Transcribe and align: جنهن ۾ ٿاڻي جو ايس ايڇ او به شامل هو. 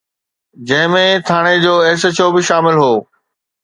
جنهن 0.67 0.93
۾ 0.97 1.03
ٿاڻي 1.27 1.55
جو 1.65 1.73
ايس 1.85 2.01
ايڇ 2.05 2.17
او 2.23 2.27
به 2.35 2.41
شامل 2.49 2.75
هو. 2.83 2.93